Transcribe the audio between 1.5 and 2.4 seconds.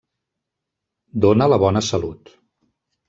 la bona salut.